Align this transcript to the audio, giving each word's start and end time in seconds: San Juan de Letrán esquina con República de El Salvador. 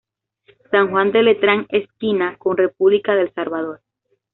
San 0.71 0.89
Juan 0.89 1.11
de 1.11 1.21
Letrán 1.21 1.67
esquina 1.69 2.35
con 2.39 2.57
República 2.57 3.13
de 3.13 3.21
El 3.21 3.33
Salvador. 3.35 3.81